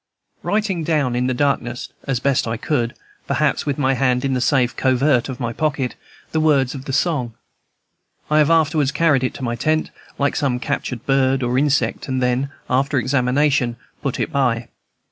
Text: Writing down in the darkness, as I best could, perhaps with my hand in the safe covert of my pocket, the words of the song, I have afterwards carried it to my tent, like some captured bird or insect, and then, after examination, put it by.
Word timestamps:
Writing 0.41 0.83
down 0.83 1.15
in 1.15 1.27
the 1.27 1.31
darkness, 1.35 1.89
as 2.05 2.19
I 2.19 2.23
best 2.23 2.47
could, 2.63 2.95
perhaps 3.27 3.67
with 3.67 3.77
my 3.77 3.93
hand 3.93 4.25
in 4.25 4.33
the 4.33 4.41
safe 4.41 4.75
covert 4.75 5.29
of 5.29 5.39
my 5.39 5.53
pocket, 5.53 5.93
the 6.31 6.39
words 6.39 6.73
of 6.73 6.85
the 6.85 6.91
song, 6.91 7.35
I 8.27 8.39
have 8.39 8.49
afterwards 8.49 8.91
carried 8.91 9.23
it 9.23 9.35
to 9.35 9.43
my 9.43 9.55
tent, 9.55 9.91
like 10.17 10.35
some 10.35 10.59
captured 10.59 11.05
bird 11.05 11.43
or 11.43 11.55
insect, 11.55 12.07
and 12.07 12.19
then, 12.19 12.49
after 12.67 12.97
examination, 12.97 13.75
put 14.01 14.19
it 14.19 14.31
by. 14.31 14.69